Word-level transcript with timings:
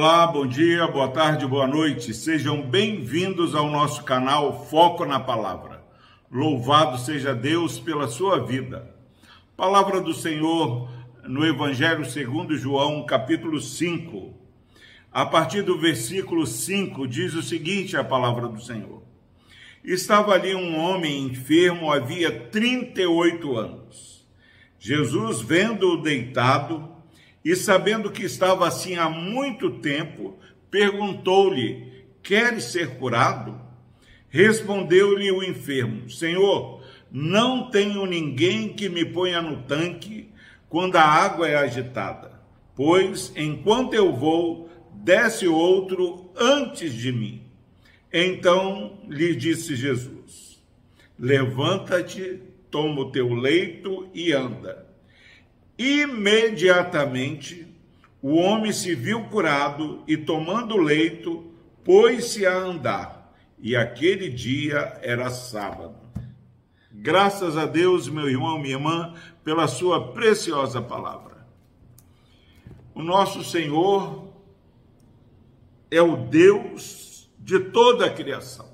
Olá, 0.00 0.28
bom 0.28 0.46
dia, 0.46 0.86
boa 0.86 1.08
tarde, 1.08 1.44
boa 1.44 1.66
noite. 1.66 2.14
Sejam 2.14 2.62
bem-vindos 2.62 3.52
ao 3.52 3.68
nosso 3.68 4.04
canal 4.04 4.64
Foco 4.66 5.04
na 5.04 5.18
Palavra. 5.18 5.84
Louvado 6.30 6.96
seja 6.96 7.34
Deus 7.34 7.80
pela 7.80 8.06
sua 8.06 8.46
vida. 8.46 8.94
Palavra 9.56 10.00
do 10.00 10.14
Senhor 10.14 10.88
no 11.24 11.44
Evangelho 11.44 12.04
segundo 12.04 12.56
João, 12.56 13.04
capítulo 13.06 13.60
5. 13.60 14.38
A 15.10 15.26
partir 15.26 15.62
do 15.62 15.76
versículo 15.76 16.46
5 16.46 17.04
diz 17.08 17.34
o 17.34 17.42
seguinte 17.42 17.96
a 17.96 18.04
palavra 18.04 18.46
do 18.46 18.62
Senhor. 18.62 19.02
Estava 19.82 20.32
ali 20.32 20.54
um 20.54 20.78
homem 20.78 21.24
enfermo 21.24 21.90
havia 21.90 22.30
38 22.30 23.56
anos. 23.56 24.24
Jesus, 24.78 25.40
vendo-o 25.40 26.00
deitado, 26.00 26.97
e 27.44 27.54
sabendo 27.54 28.10
que 28.10 28.24
estava 28.24 28.66
assim 28.66 28.96
há 28.96 29.08
muito 29.08 29.70
tempo, 29.78 30.38
perguntou-lhe: 30.70 32.04
Queres 32.22 32.64
ser 32.64 32.96
curado? 32.96 33.58
Respondeu-lhe 34.28 35.30
o 35.30 35.42
enfermo: 35.42 36.10
Senhor, 36.10 36.82
não 37.10 37.70
tenho 37.70 38.04
ninguém 38.04 38.68
que 38.72 38.88
me 38.88 39.04
ponha 39.04 39.40
no 39.40 39.62
tanque 39.62 40.30
quando 40.68 40.96
a 40.96 41.02
água 41.02 41.48
é 41.48 41.56
agitada, 41.56 42.40
pois 42.74 43.32
enquanto 43.34 43.94
eu 43.94 44.12
vou, 44.12 44.68
desce 44.92 45.48
outro 45.48 46.30
antes 46.36 46.92
de 46.92 47.10
mim. 47.10 47.42
Então 48.12 48.98
lhe 49.08 49.34
disse 49.34 49.74
Jesus: 49.74 50.62
Levanta-te, 51.18 52.40
toma 52.70 53.00
o 53.02 53.10
teu 53.10 53.32
leito 53.32 54.08
e 54.12 54.32
anda. 54.32 54.87
Imediatamente 55.78 57.68
o 58.20 58.34
homem 58.34 58.72
se 58.72 58.94
viu 58.96 59.24
curado 59.28 60.02
e, 60.08 60.16
tomando 60.16 60.74
o 60.74 60.82
leito, 60.82 61.52
pôs-se 61.84 62.44
a 62.44 62.56
andar. 62.56 63.32
E 63.60 63.76
aquele 63.76 64.28
dia 64.28 64.98
era 65.02 65.30
sábado. 65.30 65.94
Graças 66.90 67.56
a 67.56 67.64
Deus, 67.64 68.08
meu 68.08 68.28
irmão, 68.28 68.58
minha 68.58 68.74
irmã, 68.74 69.14
pela 69.44 69.68
sua 69.68 70.12
preciosa 70.12 70.82
palavra. 70.82 71.46
O 72.92 73.02
nosso 73.02 73.44
Senhor 73.44 74.32
é 75.88 76.02
o 76.02 76.16
Deus 76.16 77.30
de 77.38 77.60
toda 77.60 78.06
a 78.06 78.10
criação. 78.10 78.68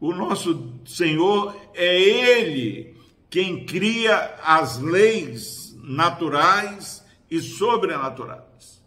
O 0.00 0.12
nosso 0.12 0.72
Senhor 0.84 1.56
é 1.72 2.00
Ele 2.00 2.96
quem 3.30 3.64
cria 3.64 4.34
as 4.42 4.78
leis 4.78 5.63
naturais 5.86 7.04
e 7.30 7.40
sobrenaturais. 7.40 8.82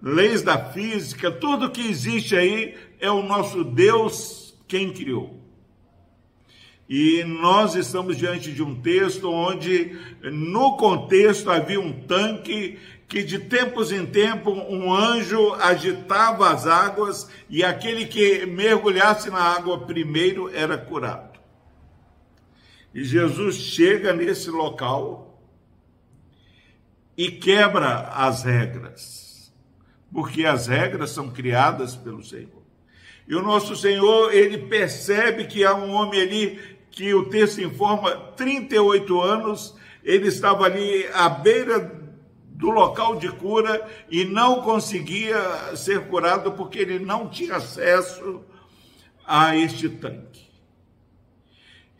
Leis 0.00 0.42
da 0.42 0.70
física, 0.70 1.30
tudo 1.30 1.70
que 1.70 1.80
existe 1.80 2.36
aí 2.36 2.76
é 3.00 3.10
o 3.10 3.22
nosso 3.22 3.64
Deus 3.64 4.56
quem 4.66 4.92
criou. 4.92 5.38
E 6.88 7.22
nós 7.24 7.74
estamos 7.74 8.16
diante 8.16 8.52
de 8.52 8.62
um 8.62 8.80
texto 8.80 9.30
onde, 9.30 9.98
no 10.22 10.76
contexto, 10.76 11.50
havia 11.50 11.80
um 11.80 11.92
tanque 11.92 12.78
que 13.06 13.22
de 13.22 13.38
tempos 13.38 13.90
em 13.90 14.06
tempos 14.06 14.56
um 14.68 14.92
anjo 14.92 15.54
agitava 15.54 16.50
as 16.50 16.66
águas 16.66 17.28
e 17.48 17.64
aquele 17.64 18.06
que 18.06 18.46
mergulhasse 18.46 19.30
na 19.30 19.40
água 19.40 19.80
primeiro 19.86 20.48
era 20.54 20.78
curado. 20.78 21.38
E 22.94 23.04
Jesus 23.04 23.56
chega 23.56 24.12
nesse 24.12 24.50
local 24.50 25.27
e 27.18 27.32
quebra 27.32 28.10
as 28.14 28.44
regras, 28.44 29.52
porque 30.12 30.46
as 30.46 30.68
regras 30.68 31.10
são 31.10 31.28
criadas 31.28 31.96
pelo 31.96 32.22
Senhor. 32.22 32.62
E 33.26 33.34
o 33.34 33.42
nosso 33.42 33.74
Senhor, 33.74 34.32
ele 34.32 34.56
percebe 34.56 35.46
que 35.46 35.64
há 35.64 35.74
um 35.74 35.90
homem 35.90 36.20
ali 36.20 36.78
que 36.92 37.12
o 37.12 37.28
texto 37.28 37.60
informa 37.60 38.16
38 38.36 39.20
anos, 39.20 39.76
ele 40.04 40.28
estava 40.28 40.64
ali 40.64 41.06
à 41.12 41.28
beira 41.28 42.00
do 42.52 42.70
local 42.70 43.16
de 43.16 43.28
cura 43.32 43.84
e 44.08 44.24
não 44.24 44.62
conseguia 44.62 45.74
ser 45.76 46.06
curado 46.06 46.52
porque 46.52 46.78
ele 46.78 47.00
não 47.00 47.28
tinha 47.28 47.56
acesso 47.56 48.42
a 49.26 49.56
este 49.56 49.88
tanque. 49.88 50.48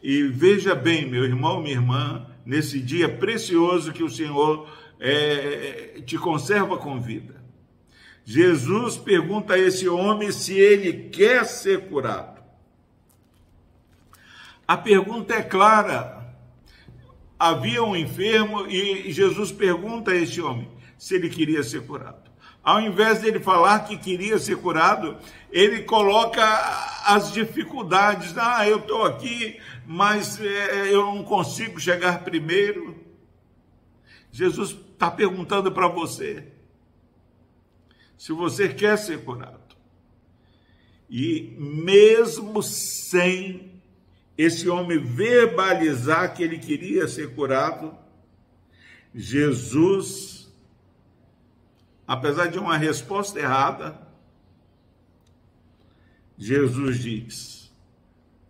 E 0.01 0.23
veja 0.23 0.77
bem, 0.77 1.11
meu 1.11 1.25
irmão, 1.25 1.61
minha 1.61 1.75
irmã, 1.75 2.27
nesse 2.47 2.79
dia 2.79 3.09
precioso 3.09 3.93
que 3.93 4.05
o 4.05 4.11
Senhor 4.11 4.69
é, 5.01 6.01
te 6.05 6.19
conserva 6.19 6.77
com 6.77 7.01
vida. 7.01 7.43
Jesus 8.25 8.97
pergunta 8.97 9.55
a 9.55 9.59
esse 9.59 9.89
homem 9.89 10.31
se 10.31 10.53
ele 10.59 11.09
quer 11.09 11.45
ser 11.47 11.89
curado. 11.89 12.43
A 14.67 14.77
pergunta 14.77 15.35
é 15.35 15.43
clara. 15.43 16.37
Havia 17.39 17.83
um 17.83 17.97
enfermo 17.97 18.67
e 18.67 19.11
Jesus 19.13 19.51
pergunta 19.51 20.11
a 20.11 20.17
esse 20.17 20.41
homem 20.43 20.69
se 20.99 21.15
ele 21.15 21.31
queria 21.31 21.63
ser 21.63 21.87
curado. 21.87 22.29
Ao 22.63 22.81
invés 22.81 23.21
dele 23.21 23.41
falar 23.41 23.87
que 23.87 23.97
queria 23.97 24.39
ser 24.39 24.57
curado, 24.57 25.17
ele 25.51 25.85
coloca 25.85 26.45
as 27.07 27.33
dificuldades. 27.33 28.37
Ah, 28.37 28.69
eu 28.69 28.77
estou 28.77 29.07
aqui, 29.07 29.59
mas 29.87 30.39
é, 30.39 30.93
eu 30.93 31.07
não 31.07 31.23
consigo 31.23 31.81
chegar 31.81 32.25
primeiro. 32.25 32.95
Jesus 34.31 34.71
está 34.71 35.11
perguntando 35.11 35.73
para 35.73 35.89
você 35.89 36.53
se 38.17 38.33
você 38.33 38.69
quer 38.69 38.99
ser 38.99 39.25
curado. 39.25 39.77
E 41.09 41.57
mesmo 41.59 42.63
sem 42.63 43.81
esse 44.37 44.69
homem 44.69 44.99
verbalizar 44.99 46.35
que 46.35 46.43
ele 46.43 46.59
queria 46.59 47.09
ser 47.09 47.35
curado, 47.35 47.97
Jesus, 49.15 50.53
apesar 52.07 52.49
de 52.49 52.59
uma 52.59 52.77
resposta 52.77 53.39
errada, 53.39 54.07
Jesus 56.37 56.99
diz: 56.99 57.73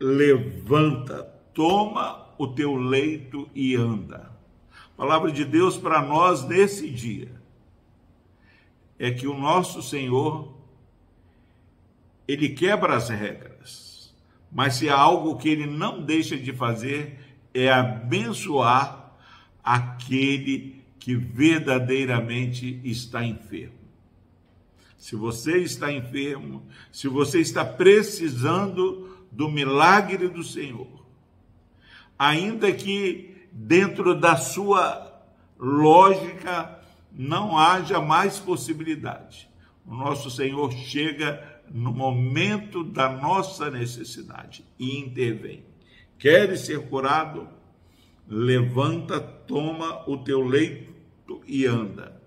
levanta, 0.01 1.23
toma 1.55 2.35
o 2.39 2.47
teu 2.49 2.75
leito 2.75 3.49
e 3.55 3.75
anda. 3.75 4.38
Palavra 4.99 5.31
de 5.31 5.45
Deus 5.45 5.79
para 5.79 6.03
nós 6.03 6.45
nesse 6.45 6.91
dia 6.91 7.31
é 8.99 9.13
que 9.13 9.29
o 9.29 9.39
nosso 9.39 9.81
Senhor 9.81 10.53
ele 12.27 12.49
quebra 12.49 12.97
as 12.97 13.09
regras, 13.09 14.13
mas 14.51 14.75
se 14.75 14.89
há 14.89 14.99
algo 14.99 15.37
que 15.37 15.49
ele 15.49 15.67
não 15.67 16.03
deixa 16.03 16.37
de 16.37 16.53
fazer 16.53 17.17
é 17.55 17.71
abençoar 17.71 19.17
aquele 19.63 20.83
que 20.99 21.15
verdadeiramente 21.15 22.81
está 22.83 23.25
enfermo. 23.25 23.79
Se 24.97 25.15
você 25.15 25.59
está 25.59 25.93
enfermo, 25.93 26.67
se 26.91 27.07
você 27.07 27.39
está 27.39 27.65
precisando 27.65 29.17
do 29.31 29.49
milagre 29.49 30.27
do 30.27 30.43
Senhor, 30.43 31.07
ainda 32.19 32.73
que 32.73 33.38
dentro 33.59 34.15
da 34.15 34.37
sua 34.37 35.21
lógica 35.59 36.79
não 37.13 37.59
haja 37.59 38.01
mais 38.01 38.39
possibilidade. 38.39 39.51
O 39.85 39.95
nosso 39.95 40.31
Senhor 40.31 40.71
chega 40.73 41.61
no 41.69 41.93
momento 41.93 42.85
da 42.85 43.09
nossa 43.09 43.69
necessidade 43.69 44.65
e 44.79 45.01
intervém. 45.01 45.65
Queres 46.19 46.61
ser 46.61 46.89
curado? 46.89 47.49
Levanta, 48.29 49.21
toma 49.21 50.09
o 50.09 50.19
teu 50.19 50.41
leito 50.41 50.95
e 51.47 51.67
anda. 51.67 52.18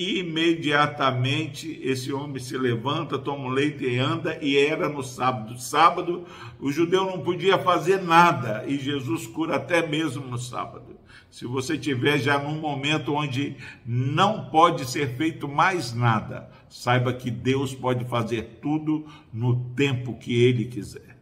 Imediatamente 0.00 1.78
esse 1.82 2.10
homem 2.10 2.42
se 2.42 2.56
levanta, 2.56 3.18
toma 3.18 3.44
um 3.44 3.50
leite 3.50 3.84
e 3.84 3.98
anda, 3.98 4.38
e 4.40 4.56
era 4.56 4.88
no 4.88 5.02
sábado. 5.02 5.60
Sábado, 5.60 6.24
o 6.58 6.72
judeu 6.72 7.04
não 7.04 7.20
podia 7.20 7.58
fazer 7.58 8.00
nada, 8.00 8.64
e 8.66 8.78
Jesus 8.78 9.26
cura 9.26 9.56
até 9.56 9.86
mesmo 9.86 10.26
no 10.26 10.38
sábado. 10.38 10.96
Se 11.30 11.44
você 11.44 11.76
tiver 11.76 12.16
já 12.16 12.38
num 12.38 12.58
momento 12.58 13.12
onde 13.12 13.56
não 13.84 14.46
pode 14.46 14.90
ser 14.90 15.16
feito 15.18 15.46
mais 15.46 15.92
nada, 15.92 16.50
saiba 16.66 17.12
que 17.12 17.30
Deus 17.30 17.74
pode 17.74 18.06
fazer 18.06 18.58
tudo 18.62 19.04
no 19.30 19.66
tempo 19.74 20.16
que 20.16 20.32
Ele 20.42 20.64
quiser. 20.64 21.18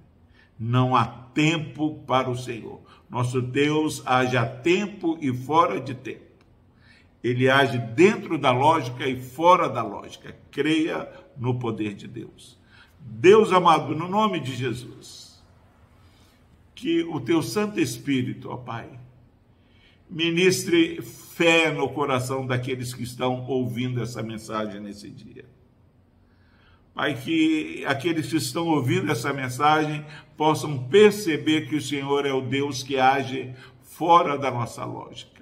Não 0.56 0.94
há 0.94 1.04
tempo 1.04 1.96
para 2.06 2.30
o 2.30 2.38
Senhor. 2.38 2.80
Nosso 3.10 3.42
Deus 3.42 4.04
haja 4.06 4.46
tempo 4.46 5.18
e 5.20 5.32
fora 5.32 5.80
de 5.80 5.94
tempo. 5.94 6.27
Ele 7.28 7.50
age 7.50 7.78
dentro 7.78 8.38
da 8.38 8.50
lógica 8.50 9.06
e 9.06 9.20
fora 9.20 9.68
da 9.68 9.82
lógica. 9.82 10.34
Creia 10.50 11.10
no 11.36 11.58
poder 11.58 11.94
de 11.94 12.08
Deus. 12.08 12.58
Deus 12.98 13.52
amado, 13.52 13.94
no 13.94 14.08
nome 14.08 14.40
de 14.40 14.54
Jesus, 14.54 15.42
que 16.74 17.02
o 17.02 17.20
teu 17.20 17.42
Santo 17.42 17.80
Espírito, 17.80 18.50
ó 18.50 18.56
Pai, 18.56 18.88
ministre 20.08 21.02
fé 21.02 21.70
no 21.70 21.88
coração 21.88 22.46
daqueles 22.46 22.94
que 22.94 23.02
estão 23.02 23.46
ouvindo 23.46 24.02
essa 24.02 24.22
mensagem 24.22 24.80
nesse 24.80 25.10
dia. 25.10 25.44
Pai, 26.94 27.14
que 27.14 27.84
aqueles 27.86 28.28
que 28.28 28.36
estão 28.36 28.66
ouvindo 28.66 29.12
essa 29.12 29.32
mensagem 29.32 30.04
possam 30.36 30.88
perceber 30.88 31.68
que 31.68 31.76
o 31.76 31.82
Senhor 31.82 32.26
é 32.26 32.32
o 32.32 32.40
Deus 32.40 32.82
que 32.82 32.98
age 32.98 33.54
fora 33.82 34.36
da 34.36 34.50
nossa 34.50 34.84
lógica. 34.84 35.37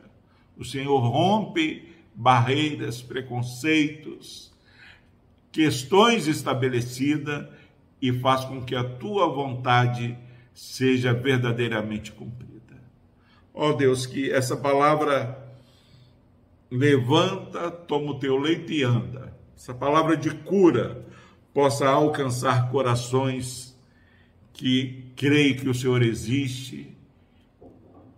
O 0.56 0.64
Senhor 0.64 0.98
rompe 0.98 1.94
barreiras, 2.14 3.02
preconceitos, 3.02 4.52
questões 5.52 6.26
estabelecidas 6.26 7.46
e 8.00 8.12
faz 8.12 8.44
com 8.44 8.64
que 8.64 8.74
a 8.74 8.84
tua 8.84 9.28
vontade 9.28 10.16
seja 10.54 11.12
verdadeiramente 11.12 12.12
cumprida. 12.12 12.82
Ó 13.52 13.70
oh 13.70 13.72
Deus, 13.74 14.06
que 14.06 14.30
essa 14.30 14.56
palavra 14.56 15.46
levanta, 16.70 17.70
toma 17.70 18.12
o 18.12 18.18
teu 18.18 18.36
leito 18.36 18.72
e 18.72 18.82
anda. 18.82 19.36
Essa 19.54 19.74
palavra 19.74 20.16
de 20.16 20.30
cura 20.30 21.04
possa 21.52 21.88
alcançar 21.88 22.70
corações 22.70 23.78
que 24.52 25.12
creem 25.16 25.56
que 25.56 25.68
o 25.68 25.74
Senhor 25.74 26.02
existe 26.02 26.95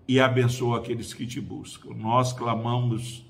e 0.09 0.19
abençoa 0.19 0.79
aqueles 0.79 1.13
que 1.13 1.27
te 1.27 1.41
buscam. 1.41 1.95
Nós 1.95 2.33
clamamos 2.33 3.27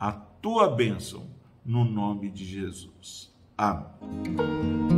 a 0.00 0.10
tua 0.10 0.68
bênção 0.68 1.26
no 1.64 1.84
nome 1.84 2.30
de 2.30 2.44
Jesus. 2.44 3.30
Amém. 3.56 4.91